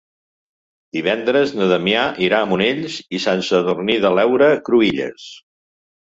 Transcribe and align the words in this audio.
Divendres 0.97 1.51
na 1.59 1.67
Damià 1.71 2.05
irà 2.27 2.39
a 2.45 2.47
Monells 2.53 2.95
i 3.17 3.19
Sant 3.25 3.43
Sadurní 3.49 3.99
de 4.07 4.11
l'Heura 4.15 4.47
Cruïlles. 4.71 5.27